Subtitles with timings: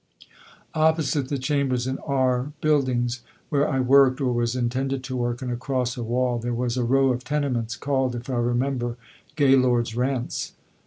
[0.73, 5.51] Opposite the chambers in R Buildings where I worked, or was intended to work, and
[5.51, 8.97] across a wall, there was a row of tenements called, if I remember,
[9.35, 10.53] Gaylord's Rents.